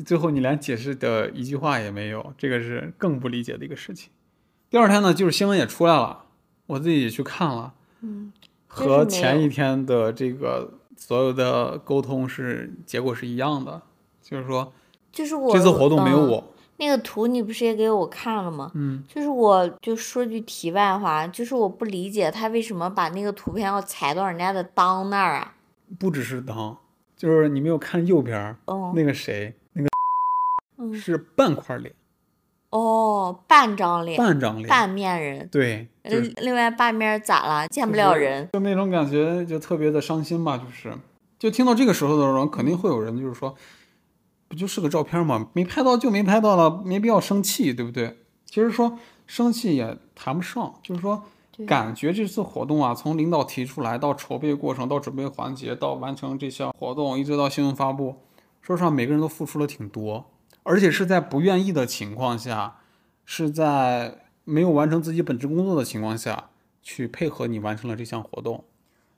[0.04, 4.10] 最后你连解释的一句话也没有，这个是更不理解的一个事情。
[4.71, 6.26] 第二天呢，就是新闻也出来了，
[6.65, 8.34] 我自己也去看了，嗯，
[8.65, 13.84] 和前一天的这个所有的沟通是结果是一样的，
[14.23, 14.73] 就是说
[15.12, 18.72] 就是我这次活动没有嗯我，那个图，你不是也给我看了吗？
[18.76, 25.56] 嗯，就是我就说句题外话，就是我不理解他为什么把那个图片要裁到人家的裆那儿啊？
[26.00, 26.78] 不只是裆，
[27.16, 29.90] 就是你没有看右边儿哦，那个谁，那个
[30.78, 31.94] 嗯是半块脸，
[32.70, 37.68] 哦，半张脸，半张脸，半面人，对，就是另另外半面咋了？
[37.70, 38.50] 见不就是了人。
[38.54, 40.94] 就那种感觉就特别的伤心吧，就是，
[41.40, 43.56] 就听到这个时候的人，肯定会有人就是说，
[44.47, 45.49] 不就是个照片吗？
[45.53, 48.17] 没拍到就没拍到了，没必要生气，对不对？
[48.45, 51.23] 其实说生气也谈不上，就是说
[51.65, 58.15] 感觉这次活动啊，从领导提出来到筹备过程，到准备环节，到完成这项活动，一直到新闻发布，
[58.62, 60.25] 说实话，每个人都付出了挺多，
[60.63, 62.77] 而且是在不愿意的情况下，
[63.25, 66.49] 是在没有完成自己本职工作的情况下
[66.81, 68.63] 去配合你完成了这项活动。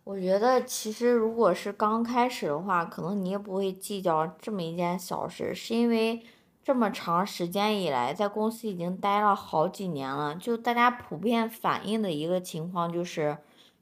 [0.10, 6.20] 我觉得其实如果是刚开始的话，可能你也不会计较这么一件小事，是因为
[6.64, 13.38] 这么长时间以来，在公司已经待了好几年了，就大家普遍反映的一个情况就是，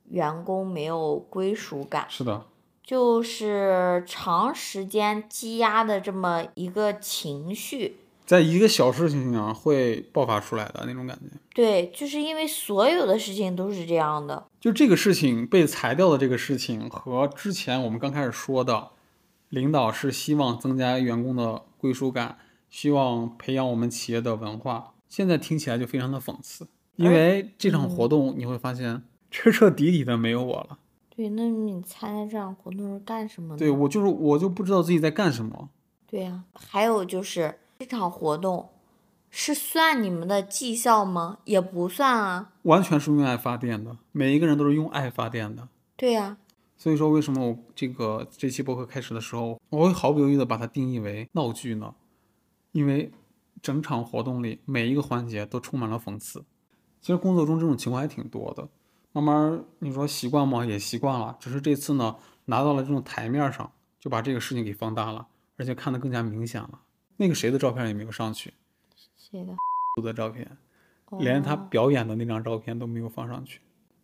[0.10, 2.44] 员工没有归属感，是的，
[2.84, 8.00] 就是长时间积压的这么一个情绪。
[8.28, 11.38] 在一个小事情上会爆发出来的那种感觉。
[11.56, 14.46] 对，就是因为所有的事情都是这样的。
[14.60, 18.90] 就这个事情被裁掉的这个事情，和之前我们刚开始说的，
[19.48, 22.38] 领导是希望增加员工的归属感，
[22.70, 26.68] 希望培养我们企业的文化，现在听起来就非常的讽刺。
[26.98, 30.78] 因为这场活动你会发现，彻彻底底的没有我了。
[31.16, 33.60] 对，那你参加这场活动是干什么的？
[33.60, 35.70] 对我就是我就不知道自己在干什么。
[36.06, 38.70] 对呀、还有就是这场活动
[39.30, 41.38] 是算你们的绩效吗？
[41.46, 42.54] 也不算啊。
[42.64, 45.68] 完全是用爱发电的，每一个人都是用爱发电的。
[45.96, 46.38] 对呀、
[46.78, 51.94] 所以说，为什么我这个这期播客开始的时候，我会毫不犹豫的把它定义为闹剧呢？
[52.72, 53.12] 因为
[53.62, 56.44] 整场活动里每一个环节都充满了讽刺。
[57.02, 58.68] 其实工作中这种情况还挺多的，
[59.12, 60.66] 慢慢你说习惯吗？
[60.66, 66.82] 也习惯了，只是这次呢拿到了这种台面上，就把这个事情给放大了，而且看得更加明显了。
[67.18, 68.54] 那个谁的照片也没有上去，
[69.18, 69.54] 谁的？
[70.02, 70.58] 的照片，
[71.20, 73.60] 连他哦表演的那张照片都没有放上去。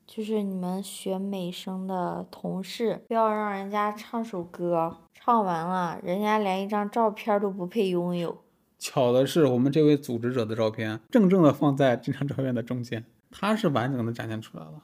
[0.05, 8.43] 就是你们学美声的同事，不要让人家唱首歌，唱完了人家连一张照片都不配拥有。
[8.77, 14.81] 巧的是，我们这位组织者的照片正正的放在这张照片的中间，他是完整的展现出来了，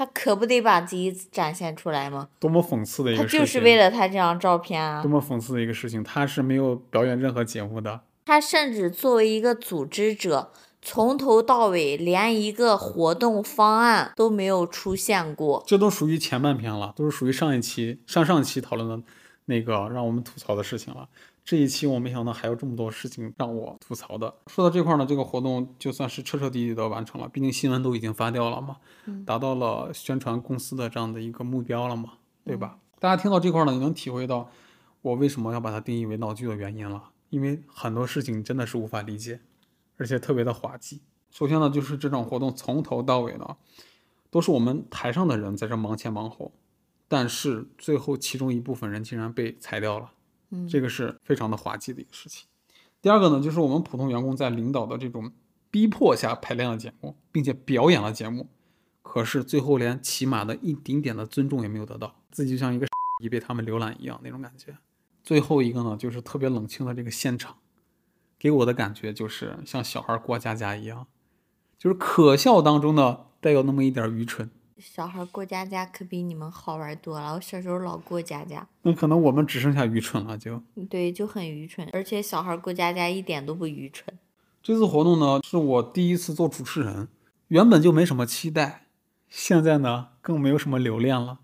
[0.00, 2.26] 他可不得把自己展现出来吗？
[2.38, 3.40] 多么讽刺的一他个事情！
[3.40, 5.10] 就是为了他这张照片啊多。
[5.10, 15.62] 么讽刺的一个事情，他是没有表演任何节目的，他甚至作为一个组织者，从头到尾连一个活动方案都没有出现过。
[15.66, 19.06] 这都属于前半篇了，都是属于上一期、上上期讨论的
[19.44, 21.06] 那个让我们吐槽的事情了。
[21.50, 24.32] 这一期我没想到还有这么多事情让我吐槽的。
[24.46, 28.76] 说到这块儿呢，这个活动就算是彻彻底底的完成了，毕竟新闻都已经发掉了嘛，
[29.26, 32.12] 达到了宣传公司的这样的一个目标了嘛，
[32.44, 32.78] 对吧？
[33.00, 34.48] 大家听到这块儿呢，也能体会到
[35.02, 39.40] 我为什么要把它定义为闹剧的原因了，因为很多事情真的是无法理解，
[39.96, 41.00] 而且特别的滑稽。
[41.32, 43.56] 首先呢，就是这场活动从头到尾呢，
[44.30, 46.52] 都是我们台上的人在这忙前忙后，
[47.08, 50.12] 但是最后其中一部分人竟然被裁掉了，
[50.50, 52.46] 嗯这个是非常的滑稽的一个事情。
[53.02, 55.32] 第二个呢，就是我们普通员工在领导的这种
[55.70, 58.48] 逼迫下排练了节目，并且表演了节目，
[59.02, 62.86] 可是最后连起码的一丁点的尊重也没有得到，自己就像一个
[63.22, 64.76] 已被他们浏览一样那种感觉。
[65.22, 67.56] 最后一个呢，就是特别冷清的这个现场，
[68.38, 71.06] 给我的感觉就是像小孩过家家一样，
[71.78, 74.50] 就是可笑当中呢带有那么一点愚蠢。
[74.80, 77.34] 小孩过家家可比你们好玩多了。
[77.34, 80.62] 我小时候老过家家，那可能我们只剩下愚蠢了就。
[80.88, 81.88] 对，就很愚蠢。
[81.92, 84.18] 而且小孩过家家一点都不愚蠢。
[84.62, 87.08] 这次活动呢，是我第一次做主持人，
[87.48, 88.86] 原本就没什么期待，
[89.28, 91.40] 现在呢更没有什么留恋了。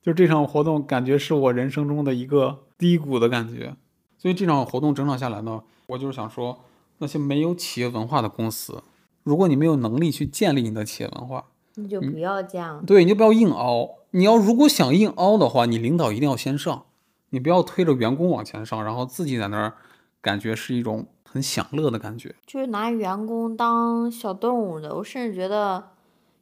[0.00, 3.76] 就这场活动，感觉是我人生中的一个低谷的感觉。
[4.16, 6.64] 所以这场活动整场下来呢，我就是想说，
[6.98, 8.82] 那些没有企业文化的公司，
[9.22, 11.46] 如果你没有能力去建立你的企业文化，
[11.76, 12.84] 你就不要这样。
[12.84, 13.96] 对，你就不要硬凹。
[14.10, 16.86] 你要如果想硬凹的话，你领导一定要先上，
[17.30, 19.74] 你不要推着员工往前上，然后自己在那儿
[20.22, 22.34] 感觉是一种很享乐的感觉。
[22.46, 25.90] 就是拿员工当小动物的，我甚至觉得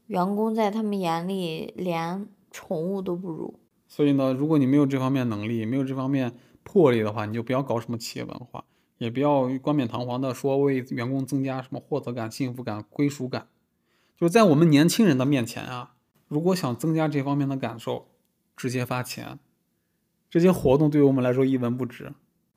[0.06, 3.54] 员工在他们眼里连宠物都不如。
[3.88, 8.64] 所以呢，如果你没有这方面能力，没有这方面魄力的话，你就不要搞什么企业文化，
[8.98, 13.48] 也不要冠冕堂皇的说为员工增加什么获得感、幸福感、归属感。
[14.16, 15.94] 就在我们年轻人的面前啊，
[16.28, 18.06] 如果想增加这方面的感受，
[18.56, 19.38] 直接发钱，
[20.30, 22.12] 这些活动对于我们来说一文不值。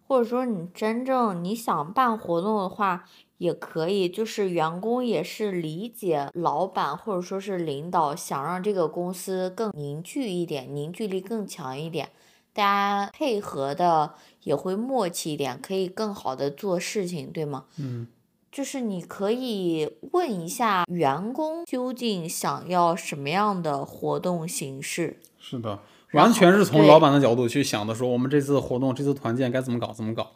[0.08, 3.04] 或者说你真正你想办活动的话，
[3.40, 12.12] 也可以，就是员工也是理解老板或者说是领导想让这个公司更凝聚一点，凝聚力更强一点，
[12.54, 17.66] 大家配合的也会默契一点，可以更好的做事情，对吗？
[17.78, 18.08] 嗯，
[18.52, 25.20] 就是你可以问一下员工究竟想要什么样的活动形式。
[25.40, 25.80] 是的，
[26.14, 30.32] 完全是从老板的角度去想的，说我们这次活动、这次团建该怎么搞怎么搞。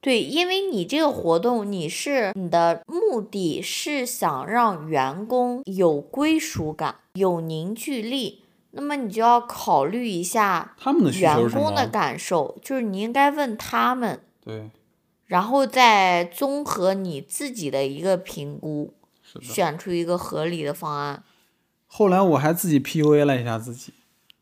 [0.00, 11.86] 对，因为你这个活动，你是你的目的是想让员工有归属感、有凝聚力，那么你就要考虑一下他们的员工的？
[11.86, 14.70] 感受，就是你应该问他们，对，
[15.32, 18.92] 然后再综合你自己的一个评估，
[19.40, 21.24] 选出一个合理的方案。
[21.86, 23.94] 后来我还自己 PUA 了一下自己，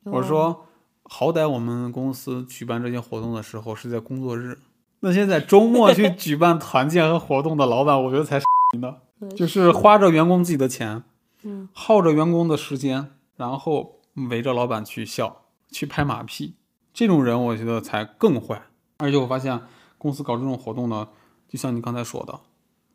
[0.03, 0.67] 我哦说，
[1.05, 4.59] 好歹我们公司举办这些活动的时候是在工作日，
[4.99, 8.45] 那些在周末去 举办团建和活动的老板，我觉得才是
[8.81, 9.01] 的
[9.37, 11.05] 就是花着员工自己的钱，
[11.45, 16.55] 嗯耗着员工的时间，然后围着老板去笑，去拍马屁，
[16.93, 18.63] 这种人我觉得才更坏。
[18.99, 19.61] 而且我发现
[20.01, 21.11] 公司搞这种活动呢，
[21.47, 22.41] 就像你刚才说的，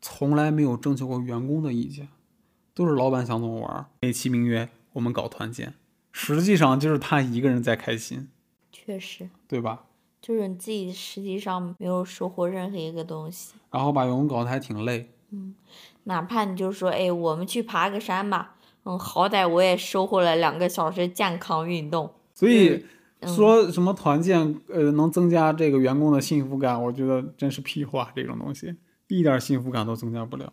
[0.00, 2.08] 从来没有征求过员工的意见，
[2.74, 5.74] 都是老板想怎么玩，美其名曰我们搞团建，
[6.10, 8.28] 实际上就是他一个人在开心，
[8.72, 9.84] 确实，对吧？
[10.20, 15.12] 就是你自己实际上没有收获任何一个东西，然后把员工搞得还挺累。
[15.30, 15.54] 嗯
[16.04, 22.12] 哪怕你就说，哎，我们去爬个山吧，嗯，好歹我也收获了两个小时健康运动。
[22.34, 22.84] 所以嗯
[23.26, 28.76] 说什么团建，呃，能增加这个员工的幸福感，我觉得真是屁话，这种东西
[29.08, 30.52] 一点幸福感都增加不了，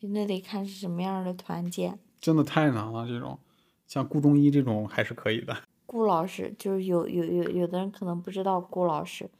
[0.00, 1.98] 那得看是什么样的团建。
[2.20, 3.06] 真的太难了。
[3.06, 3.38] 这种
[3.86, 5.56] 像顾中医这种还是可以的。
[5.86, 9.30] 顾老师就是有有有有的人可能不知道顾老师，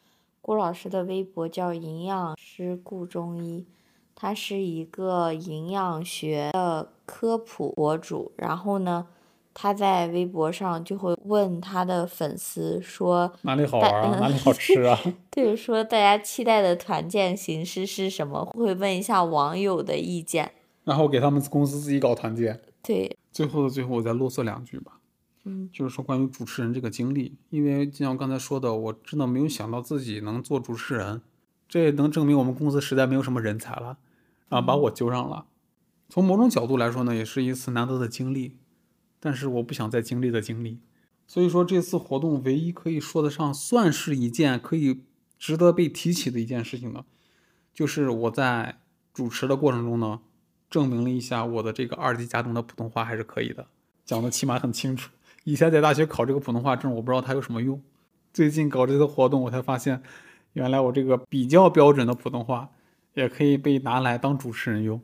[0.41, 3.67] 顾老师的微博叫营养师顾中医，
[4.15, 8.33] 他是一个营养学的科普博主。
[8.37, 9.07] 然后呢，
[9.55, 14.19] 他在微博上就会问他的粉丝说，哪里好玩啊？
[14.21, 14.99] 哪里好吃啊？
[15.31, 18.45] 对， 说大家期待的团建形式是什么？
[18.45, 20.53] 会问一下网友的意见。
[20.83, 22.61] 然后给他们公司自己搞团建。
[22.83, 24.99] 对，最后的最后，我再啰嗦两句吧。
[25.45, 31.23] 嗯，就是说关于主持人这个经历，因为就像刚才说的，我真的没有想到自己能做主持人，
[31.69, 33.99] 这也能证明我们公司实在没有什么人才了，
[34.49, 35.47] 然后，把我揪上了。
[36.09, 38.57] 从某种角度来说呢，也是一次难得的经历，
[39.25, 40.81] 但是我不想再经历的经历。
[41.27, 45.01] 所以说这次活动唯一可以说得上算是一件可以
[45.39, 47.07] 值得被提起的一件事情呢，
[47.73, 48.81] 就是我在
[49.15, 50.21] 主持的过程中呢，
[50.69, 53.67] 证明了一下我的这个二级甲等的普通话还是可以的，
[54.05, 55.11] 讲的起码很清楚。
[55.45, 57.81] 以前在大学考这个普通话证，我不知道它有什么用。
[58.35, 60.03] 最近搞这次活动，我才发现，
[60.53, 62.69] 原来我这个比较标准的普通话
[63.15, 65.01] 也可以被拿来当主持人用。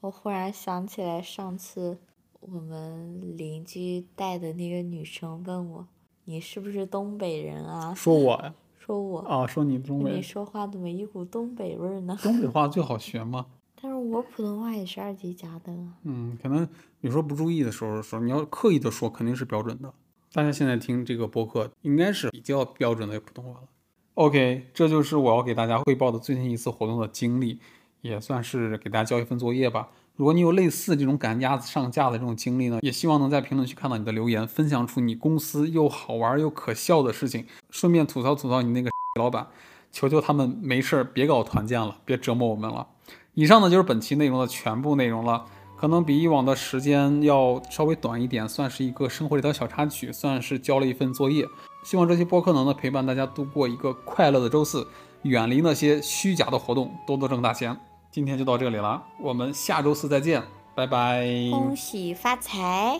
[0.00, 1.98] 我忽然想起来上次
[2.40, 5.86] 我们邻居带的那个女生问我
[6.24, 12.16] ：“你是不是东北人啊说我呀？？” 说我，啊，说你东北你说话怎么一股东北味儿呢？
[12.22, 13.46] 东北话最好学嘛。
[13.82, 15.94] 但是我普通话也是二级甲等啊。
[16.04, 16.68] 嗯，可能
[17.00, 19.92] 有时候不注意的时候说，你要刻意的说，肯定是标准的。
[20.32, 23.68] 大家现在听这个播客，应该是比较标准的普通话了。
[24.14, 27.58] OK，这就是我要给大家汇报的最近一次活动的经历，
[28.02, 29.88] 也算是给大家交一份作业吧。
[30.16, 38.90] 如果你有类似这种赶鸭子上架的这种经历呢，也希望能在评论区看到你的留言，分享出你公司又好玩又可笑的事情，顺便吐槽吐槽你那个
[39.20, 39.46] 老板，
[39.92, 42.86] 求求他们没事儿别搞团建了，别折磨我们了。
[43.34, 45.44] 以上呢就是本期内容的全部内容了，
[45.76, 51.46] 可能比以往的时间要稍微短一点，算是一个生活里的小插曲，算是交了一份作业。
[51.84, 54.88] 希望这期播客能呢陪伴大家度过一个快乐的周四，
[55.24, 57.78] 远离那些虚假的活动，多多挣大钱。
[58.16, 60.42] 今天就到这里了，我们下周四再见，
[60.74, 61.26] 拜拜。
[61.50, 62.98] 恭喜发财！